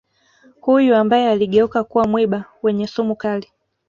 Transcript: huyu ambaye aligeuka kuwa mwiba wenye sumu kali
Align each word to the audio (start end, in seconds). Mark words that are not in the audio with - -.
huyu 0.61 0.95
ambaye 0.95 1.29
aligeuka 1.29 1.83
kuwa 1.83 2.05
mwiba 2.07 2.43
wenye 2.63 2.87
sumu 2.87 3.15
kali 3.15 3.51